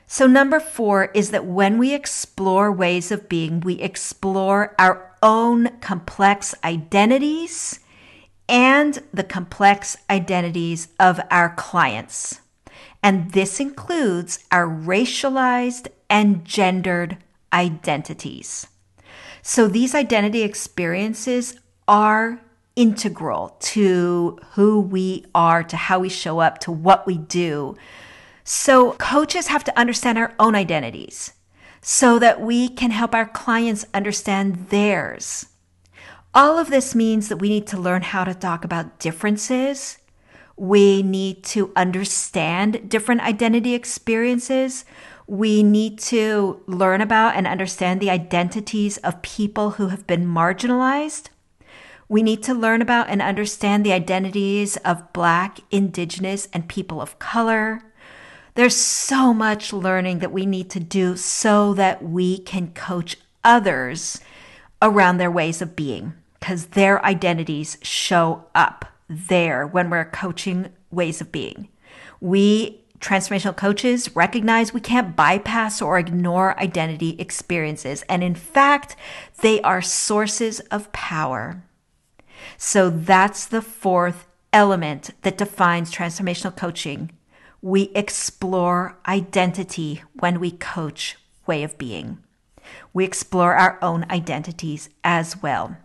So, 0.06 0.26
number 0.26 0.60
four 0.60 1.06
is 1.14 1.30
that 1.30 1.46
when 1.46 1.78
we 1.78 1.94
explore 1.94 2.70
ways 2.70 3.10
of 3.10 3.30
being, 3.30 3.60
we 3.60 3.80
explore 3.80 4.74
our 4.78 5.16
own 5.22 5.68
complex 5.80 6.54
identities 6.62 7.80
and 8.46 9.02
the 9.14 9.24
complex 9.24 9.96
identities 10.10 10.88
of 11.00 11.18
our 11.30 11.54
clients. 11.54 12.42
And 13.06 13.30
this 13.30 13.60
includes 13.60 14.40
our 14.50 14.66
racialized 14.66 15.86
and 16.10 16.44
gendered 16.44 17.18
identities. 17.52 18.66
So 19.42 19.68
these 19.68 19.94
identity 19.94 20.42
experiences 20.42 21.54
are 21.86 22.40
integral 22.74 23.56
to 23.60 24.40
who 24.54 24.80
we 24.80 25.24
are, 25.36 25.62
to 25.62 25.76
how 25.76 26.00
we 26.00 26.08
show 26.08 26.40
up, 26.40 26.58
to 26.62 26.72
what 26.72 27.06
we 27.06 27.16
do. 27.16 27.76
So 28.42 28.94
coaches 28.94 29.46
have 29.46 29.62
to 29.62 29.78
understand 29.78 30.18
our 30.18 30.34
own 30.40 30.56
identities 30.56 31.32
so 31.80 32.18
that 32.18 32.40
we 32.40 32.68
can 32.68 32.90
help 32.90 33.14
our 33.14 33.28
clients 33.28 33.86
understand 33.94 34.70
theirs. 34.70 35.46
All 36.34 36.58
of 36.58 36.70
this 36.70 36.96
means 36.96 37.28
that 37.28 37.36
we 37.36 37.50
need 37.50 37.68
to 37.68 37.78
learn 37.78 38.02
how 38.02 38.24
to 38.24 38.34
talk 38.34 38.64
about 38.64 38.98
differences 38.98 39.98
we 40.56 41.02
need 41.02 41.44
to 41.44 41.70
understand 41.76 42.88
different 42.88 43.20
identity 43.20 43.74
experiences. 43.74 44.84
We 45.26 45.62
need 45.62 45.98
to 46.00 46.62
learn 46.66 47.00
about 47.00 47.34
and 47.36 47.46
understand 47.46 48.00
the 48.00 48.10
identities 48.10 48.96
of 48.98 49.20
people 49.22 49.72
who 49.72 49.88
have 49.88 50.06
been 50.06 50.26
marginalized. 50.26 51.28
We 52.08 52.22
need 52.22 52.42
to 52.44 52.54
learn 52.54 52.80
about 52.80 53.08
and 53.08 53.20
understand 53.20 53.84
the 53.84 53.92
identities 53.92 54.76
of 54.78 55.12
Black, 55.12 55.58
Indigenous, 55.70 56.48
and 56.52 56.68
people 56.68 57.02
of 57.02 57.18
color. 57.18 57.82
There's 58.54 58.76
so 58.76 59.34
much 59.34 59.72
learning 59.72 60.20
that 60.20 60.32
we 60.32 60.46
need 60.46 60.70
to 60.70 60.80
do 60.80 61.16
so 61.16 61.74
that 61.74 62.02
we 62.02 62.38
can 62.38 62.72
coach 62.72 63.18
others 63.44 64.20
around 64.80 65.18
their 65.18 65.30
ways 65.30 65.60
of 65.60 65.76
being 65.76 66.14
because 66.40 66.66
their 66.66 67.04
identities 67.04 67.76
show 67.82 68.44
up 68.54 68.95
there 69.08 69.66
when 69.66 69.90
we're 69.90 70.04
coaching 70.04 70.70
ways 70.90 71.20
of 71.20 71.32
being. 71.32 71.68
We 72.20 72.82
transformational 72.98 73.56
coaches 73.56 74.14
recognize 74.16 74.72
we 74.72 74.80
can't 74.80 75.16
bypass 75.16 75.82
or 75.82 75.98
ignore 75.98 76.58
identity 76.58 77.14
experiences. 77.18 78.02
And 78.08 78.22
in 78.22 78.34
fact, 78.34 78.96
they 79.42 79.60
are 79.60 79.82
sources 79.82 80.60
of 80.70 80.90
power. 80.92 81.62
So 82.56 82.90
that's 82.90 83.46
the 83.46 83.62
fourth 83.62 84.26
element 84.52 85.10
that 85.22 85.38
defines 85.38 85.92
transformational 85.92 86.56
coaching. 86.56 87.10
We 87.60 87.90
explore 87.94 88.98
identity 89.06 90.02
when 90.14 90.40
we 90.40 90.52
coach 90.52 91.16
way 91.46 91.62
of 91.62 91.76
being. 91.78 92.18
We 92.92 93.04
explore 93.04 93.54
our 93.54 93.78
own 93.82 94.06
identities 94.10 94.88
as 95.04 95.42
well. 95.42 95.76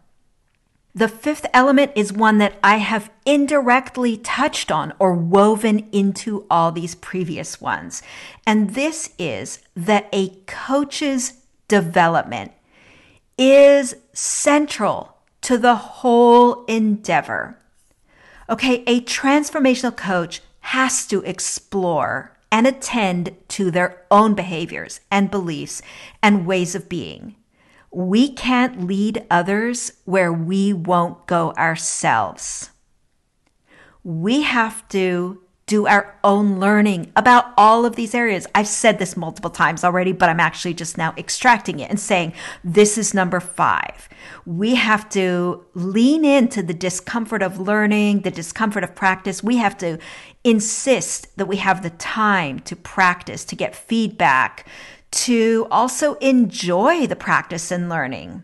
The 0.94 1.08
fifth 1.08 1.46
element 1.54 1.94
is 1.96 2.12
one 2.12 2.38
that 2.40 2.56
I 2.62 2.78
have 2.78 3.12
indirectly 3.26 4.18
touched 4.18 4.72
on 4.72 4.94
or 5.00 5.14
woven 5.14 5.88
into 5.92 6.46
all 6.50 6.72
these 6.72 6.96
previous 6.96 7.62
ones. 7.62 8.02
And 8.46 8.72
this 8.72 9.12
is 9.18 9.60
that 9.76 10.10
a 10.12 10.30
coach's 10.48 11.34
development 11.70 12.52
is 13.38 13.96
central 14.12 15.16
to 15.42 15.58
the 15.58 15.76
whole 15.76 16.66
endeavor. 16.66 17.58
Okay, 18.50 18.84
a 18.86 19.00
transformational 19.02 19.96
coach 19.96 20.42
has 20.60 21.08
to 21.08 21.22
explore 21.22 22.38
and 22.52 22.68
attend 22.68 23.34
to 23.48 23.72
their 23.72 24.04
own 24.12 24.34
behaviors 24.34 25.00
and 25.10 25.32
beliefs 25.32 25.82
and 26.22 26.46
ways 26.46 26.76
of 26.76 26.90
being. 26.90 27.36
We 27.92 28.30
can't 28.30 28.88
lead 28.88 29.26
others 29.30 29.92
where 30.06 30.32
we 30.32 30.72
won't 30.72 31.28
go 31.28 31.52
ourselves. 31.54 32.70
We 34.04 34.42
have 34.44 34.88
to 34.90 35.42
do 35.72 35.88
our 35.88 36.18
own 36.24 36.60
learning 36.60 37.10
about 37.16 37.54
all 37.56 37.86
of 37.86 37.96
these 37.96 38.14
areas. 38.14 38.46
I've 38.54 38.68
said 38.68 39.00
this 39.00 39.16
multiple 39.16 39.50
times 39.50 39.86
already, 39.86 40.12
but 40.12 40.28
I'm 40.28 40.40
actually 40.40 40.74
just 40.74 40.98
now 40.98 41.14
extracting 41.18 41.80
it 41.80 41.90
and 41.90 41.98
saying 41.98 42.34
this 42.62 42.98
is 42.98 43.14
number 43.14 43.40
five. 43.40 44.10
We 44.46 44.76
have 44.76 45.08
to 45.12 45.66
lean 45.74 46.26
into 46.26 46.62
the 46.62 46.74
discomfort 46.74 47.42
of 47.42 47.58
learning, 47.58 48.22
the 48.22 48.32
discomfort 48.32 48.84
of 48.84 48.96
practice. 48.96 49.44
We 49.44 49.58
have 49.58 49.78
to 49.78 49.98
insist 50.44 51.38
that 51.38 51.46
we 51.46 51.58
have 51.58 51.84
the 51.84 51.92
time 51.92 52.60
to 52.62 52.76
practice, 52.76 53.46
to 53.46 53.56
get 53.56 53.74
feedback, 53.74 54.68
to 55.12 55.68
also 55.70 56.16
enjoy 56.16 57.06
the 57.06 57.16
practice 57.16 57.72
and 57.72 57.90
learning, 57.90 58.44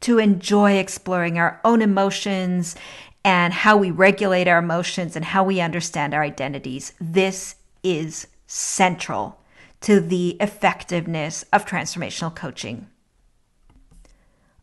to 0.00 0.18
enjoy 0.18 0.72
exploring 0.72 1.38
our 1.38 1.60
own 1.64 1.80
emotions 1.80 2.76
and 3.24 3.52
how 3.52 3.76
we 3.76 3.90
regulate 3.90 4.48
our 4.48 4.58
emotions 4.58 5.16
and 5.16 5.24
how 5.24 5.42
we 5.42 5.60
understand 5.60 6.14
our 6.14 6.22
identities. 6.22 6.92
This 7.00 7.56
is 7.82 8.26
central 8.46 9.40
to 9.80 10.00
the 10.00 10.36
effectiveness 10.40 11.44
of 11.52 11.66
transformational 11.66 12.34
coaching. 12.34 12.88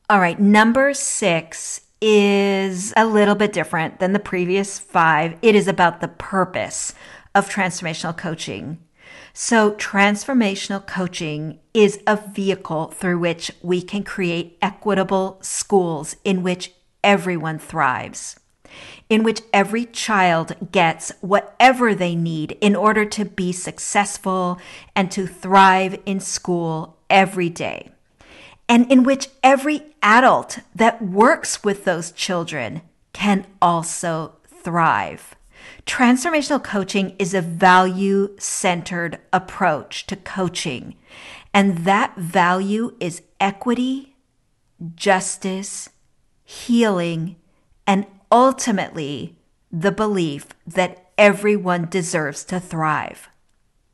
All 0.10 0.20
right, 0.20 0.40
number 0.40 0.94
six 0.94 1.82
is 2.02 2.94
a 2.98 3.06
little 3.06 3.36
bit 3.36 3.54
different 3.54 4.00
than 4.00 4.12
the 4.12 4.20
previous 4.20 4.78
five. 4.78 5.38
It 5.42 5.56
is 5.56 5.68
about 5.68 6.02
the 6.02 6.10
purpose 6.10 6.94
of 7.34 7.50
transformational 7.50 8.16
coaching. 8.16 8.80
So, 9.36 9.72
transformational 9.72 10.86
coaching 10.86 11.58
is 11.74 12.00
a 12.06 12.16
vehicle 12.16 12.92
through 12.92 13.18
which 13.18 13.52
we 13.64 13.82
can 13.82 14.04
create 14.04 14.60
equitable 14.62 15.40
schools 15.42 16.16
in 16.24 16.44
which 16.44 16.72
everyone 17.04 17.58
thrives, 17.58 18.40
in 19.10 19.24
which 19.24 19.42
every 19.52 19.86
child 19.86 20.72
gets 20.72 21.12
whatever 21.22 21.96
they 21.96 22.14
need 22.14 22.60
in 22.62 22.76
order 22.76 23.06
to 23.06 23.26
be 23.26 23.52
successful 23.52 24.60
and 24.96 25.10
to 25.10 25.26
thrive 25.26 26.00
in 26.06 26.20
school 26.20 26.98
every 27.10 27.50
day, 27.50 27.90
and 28.70 28.90
in 28.92 29.02
which 29.02 29.30
every 29.42 29.82
adult 30.04 30.60
that 30.76 31.02
works 31.02 31.64
with 31.64 31.86
those 31.86 32.12
children 32.12 32.82
can 33.14 33.48
also 33.60 34.36
thrive. 34.46 35.34
Transformational 35.86 36.64
coaching 36.64 37.16
is 37.20 37.34
a 37.34 37.42
value 37.42 38.36
centered 38.38 39.20
approach 39.32 40.06
to 40.08 40.16
coaching. 40.16 40.96
And 41.54 41.80
that 41.80 42.16
value 42.18 42.96
is 43.00 43.22
equity, 43.40 44.16
justice, 44.96 45.90
healing, 46.44 47.36
and 47.86 48.06
ultimately 48.32 49.38
the 49.72 49.92
belief 49.92 50.48
that 50.66 51.12
everyone 51.18 51.90
deserves 51.90 52.44
to 52.46 52.60
thrive. 52.60 53.30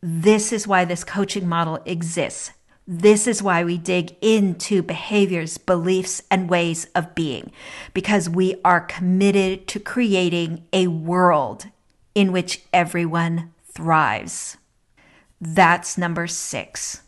This 0.01 0.53
is 0.53 0.67
why 0.67 0.86
this 0.86 1.03
coaching 1.03 1.47
model 1.47 1.79
exists. 1.86 2.51
This 2.91 3.28
is 3.28 3.43
why 3.43 3.63
we 3.63 3.78
dig 3.78 4.15
into 4.19 4.82
behaviors, 4.82 5.60
beliefs, 5.60 6.23
and 6.32 6.49
ways 6.49 6.88
of 6.95 7.13
being, 7.13 7.52
because 7.93 8.28
we 8.28 8.56
are 8.65 8.82
committed 8.82 9.67
to 9.67 9.80
creating 9.80 10.63
a 10.73 10.88
world 10.88 11.67
in 12.15 12.32
which 12.32 12.63
everyone 12.73 13.54
thrives. 13.63 14.58
That's 15.39 15.99
number 15.99 16.25
six. 16.25 17.04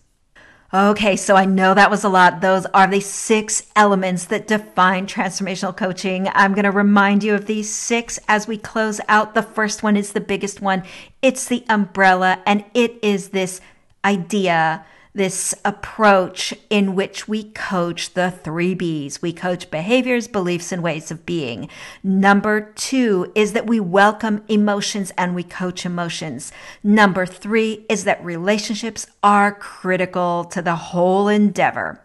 Okay, 0.71 1.15
so 1.15 1.35
I 1.35 1.45
know 1.45 1.73
that 1.73 1.89
was 1.89 2.03
a 2.03 2.09
lot. 2.09 2.41
Those 2.41 2.67
are 2.67 2.85
the 2.85 2.99
six 2.99 3.63
elements 3.75 4.25
that 4.25 4.45
define 4.45 5.07
transformational 5.07 5.75
coaching. 5.75 6.29
I'm 6.35 6.53
going 6.53 6.65
to 6.65 6.71
remind 6.71 7.23
you 7.23 7.33
of 7.33 7.47
these 7.47 7.73
six 7.73 8.19
as 8.27 8.47
we 8.47 8.59
close 8.59 9.01
out. 9.07 9.33
The 9.33 9.41
first 9.41 9.81
one 9.81 9.97
is 9.97 10.13
the 10.13 10.21
biggest 10.21 10.61
one. 10.61 10.83
It's 11.23 11.47
the 11.47 11.65
umbrella, 11.67 12.43
and 12.45 12.65
it 12.75 12.99
is 13.01 13.29
this 13.29 13.61
idea 14.05 14.85
this 15.13 15.53
approach 15.65 16.53
in 16.69 16.95
which 16.95 17.27
we 17.27 17.43
coach 17.43 18.13
the 18.13 18.31
three 18.31 18.73
B's. 18.73 19.21
We 19.21 19.33
coach 19.33 19.69
behaviors, 19.69 20.27
beliefs, 20.27 20.71
and 20.71 20.81
ways 20.81 21.11
of 21.11 21.25
being. 21.25 21.69
Number 22.03 22.71
two 22.75 23.31
is 23.35 23.53
that 23.53 23.67
we 23.67 23.79
welcome 23.79 24.43
emotions 24.47 25.11
and 25.17 25.35
we 25.35 25.43
coach 25.43 25.85
emotions. 25.85 26.51
Number 26.83 27.25
three 27.25 27.85
is 27.89 28.05
that 28.05 28.23
relationships 28.23 29.07
are 29.21 29.51
critical 29.53 30.45
to 30.45 30.61
the 30.61 30.75
whole 30.75 31.27
endeavor. 31.27 32.01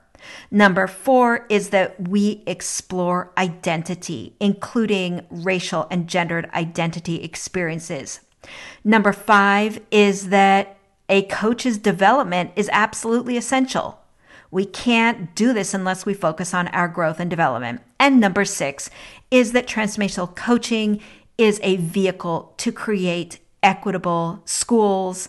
Number 0.51 0.89
four 0.89 1.47
is 1.49 1.71
that 1.71 2.09
we 2.09 2.43
explore 2.47 3.31
identity, 3.39 4.35
including 4.41 5.25
racial 5.31 5.87
and 5.91 6.09
gendered 6.09 6.51
identity 6.53 7.23
experiences. 7.23 8.21
Number 8.85 9.13
five 9.13 9.81
is 9.91 10.29
that 10.29 10.76
a 11.09 11.23
coach's 11.23 11.79
development 11.79 12.51
is 12.57 12.71
absolutely 12.73 13.37
essential. 13.37 14.01
We 14.51 14.65
can't 14.65 15.35
do 15.35 15.53
this 15.53 15.75
unless 15.75 16.07
we 16.07 16.15
focus 16.15 16.55
on 16.55 16.69
our 16.69 16.89
growth 16.89 17.21
and 17.21 17.29
development. 17.29 17.83
And 17.99 18.21
number 18.21 18.45
six 18.45 18.91
is 19.31 19.53
that 19.53 19.67
transformational 19.67 20.35
coaching 20.35 21.01
is 21.37 21.61
a 21.63 21.77
vehicle 21.77 22.55
to 22.59 22.73
create 22.73 23.39
equitable 23.63 24.43
schools 24.45 25.29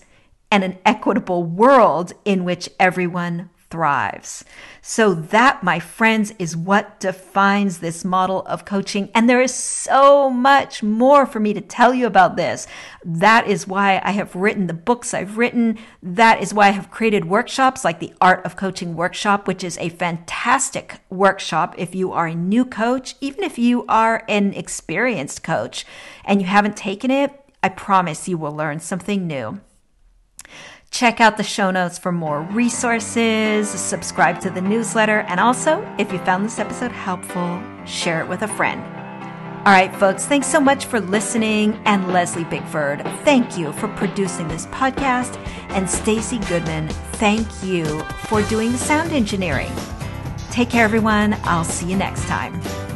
and 0.52 0.64
an 0.64 0.78
equitable 0.86 1.44
world 1.44 2.14
in 2.24 2.44
which 2.44 2.70
everyone 2.80 3.50
thrives. 3.70 4.46
So, 4.82 5.14
that, 5.14 5.64
my 5.64 5.80
friends, 5.80 6.34
is 6.40 6.56
what 6.56 7.00
defines 7.00 7.80
this 7.80 8.06
model 8.06 8.46
of 8.46 8.66
coaching. 8.66 9.10
And 9.14 9.30
there 9.30 9.42
is 9.42 9.54
so 9.54 10.30
much 10.30 10.82
more 10.82 11.26
for 11.26 11.40
me 11.40 11.54
to 11.54 11.62
tell 11.62 11.94
you 11.94 12.06
about 12.06 12.38
this. 12.38 12.68
That 13.04 13.48
is 13.48 13.68
why 13.68 14.02
I 14.04 14.12
have 14.12 14.36
written 14.36 14.68
the 14.68 14.74
books 14.74 15.14
I've 15.14 15.38
written. 15.38 15.78
That 16.02 16.42
is 16.42 16.54
why 16.54 16.68
I 16.68 16.72
have 16.72 16.92
created 16.92 17.26
workshops 17.26 17.84
like 17.84 18.00
the 18.00 18.14
Art 18.22 18.46
of 18.46 18.56
Coaching 18.56 18.96
Workshop, 18.96 19.48
which 19.48 19.64
is 19.64 19.78
a 19.78 19.90
fantastic 19.90 21.00
workshop 21.10 21.76
if 21.78 21.94
you 21.94 22.14
are 22.14 22.28
a 22.28 22.36
new 22.36 22.64
coach, 22.64 23.16
even 23.20 23.44
if 23.44 23.58
you 23.58 23.86
are 23.88 24.24
an 24.30 24.54
experienced 24.54 25.44
coach 25.44 25.86
and 26.24 26.42
you 26.42 26.48
haven't 26.48 26.78
taken 26.78 27.12
it. 27.12 27.32
I 27.62 27.70
promise 27.70 28.28
you 28.28 28.38
will 28.38 28.56
learn 28.56 28.80
something 28.80 29.28
new. 29.28 29.60
Check 30.92 31.22
out 31.22 31.38
the 31.38 31.44
show 31.44 31.70
notes 31.70 31.98
for 31.98 32.12
more 32.12 32.42
resources, 32.42 33.70
subscribe 33.70 34.40
to 34.42 34.50
the 34.50 34.62
newsletter, 34.62 35.20
and 35.28 35.40
also, 35.40 35.88
if 36.00 36.12
you 36.12 36.20
found 36.20 36.46
this 36.46 36.60
episode 36.60 36.92
helpful, 36.92 37.62
share 37.86 38.22
it 38.22 38.28
with 38.28 38.42
a 38.42 38.48
friend. 38.48 38.82
All 39.68 39.74
right, 39.74 39.94
folks, 39.98 40.26
thanks 40.26 40.48
so 40.48 40.62
much 40.62 40.86
for 40.86 41.02
listening. 41.02 41.74
And 41.84 42.14
Leslie 42.14 42.46
Bigford, 42.46 43.04
thank 43.26 43.58
you 43.58 43.74
for 43.74 43.90
producing 43.90 44.48
this 44.48 44.66
podcast. 44.68 45.36
And 45.72 45.90
Stacy 45.90 46.40
Goodman, 46.48 46.88
thank 47.20 47.46
you 47.62 48.02
for 48.28 48.42
doing 48.44 48.72
the 48.72 48.78
sound 48.78 49.12
engineering. 49.12 49.72
Take 50.52 50.70
care, 50.70 50.86
everyone. 50.86 51.36
I'll 51.44 51.66
see 51.66 51.88
you 51.88 51.98
next 51.98 52.26
time. 52.28 52.87